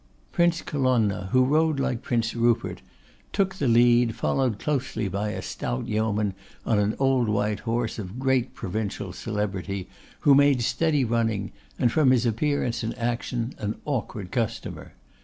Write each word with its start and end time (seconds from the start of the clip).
Prince 0.31 0.63
Colonna, 0.63 1.29
who 1.31 1.45
rode 1.45 1.79
like 1.79 2.01
Prince 2.01 2.33
Rupert, 2.33 2.81
took 3.31 3.53
the 3.53 3.67
lead, 3.67 4.15
followed 4.15 4.57
close 4.57 4.95
by 4.95 5.29
a 5.29 5.43
stout 5.43 5.87
yeoman 5.87 6.33
on 6.65 6.79
an 6.79 6.95
old 6.97 7.29
white 7.29 7.59
horse 7.59 7.99
of 7.99 8.17
great 8.17 8.55
provincial 8.55 9.13
celebrity, 9.13 9.87
who 10.21 10.33
made 10.33 10.63
steady 10.63 11.05
running, 11.05 11.51
and, 11.77 11.91
from 11.91 12.09
his 12.09 12.25
appearance 12.25 12.81
and 12.81 12.97
action, 12.97 13.53
an 13.59 13.75
awkward 13.85 14.31
customer. 14.31 14.93